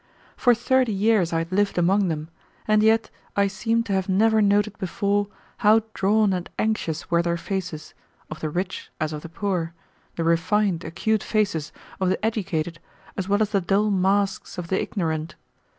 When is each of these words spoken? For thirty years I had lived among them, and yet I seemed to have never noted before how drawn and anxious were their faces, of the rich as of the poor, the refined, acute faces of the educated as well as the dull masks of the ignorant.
For 0.35 0.55
thirty 0.55 0.91
years 0.91 1.31
I 1.31 1.37
had 1.37 1.51
lived 1.51 1.77
among 1.77 2.07
them, 2.07 2.29
and 2.67 2.81
yet 2.81 3.11
I 3.35 3.45
seemed 3.45 3.85
to 3.85 3.93
have 3.93 4.09
never 4.09 4.41
noted 4.41 4.75
before 4.79 5.27
how 5.57 5.83
drawn 5.93 6.33
and 6.33 6.49
anxious 6.57 7.11
were 7.11 7.21
their 7.21 7.37
faces, 7.37 7.93
of 8.27 8.39
the 8.39 8.49
rich 8.49 8.89
as 8.99 9.13
of 9.13 9.21
the 9.21 9.29
poor, 9.29 9.75
the 10.15 10.23
refined, 10.23 10.83
acute 10.83 11.21
faces 11.21 11.71
of 11.99 12.09
the 12.09 12.25
educated 12.25 12.79
as 13.15 13.29
well 13.29 13.43
as 13.43 13.51
the 13.51 13.61
dull 13.61 13.91
masks 13.91 14.57
of 14.57 14.69
the 14.69 14.81
ignorant. 14.81 15.35